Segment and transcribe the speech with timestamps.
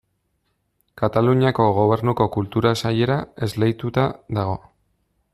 [1.01, 3.17] Kataluniako Gobernuko Kultura Sailera
[3.49, 4.07] esleituta
[4.39, 4.57] dago.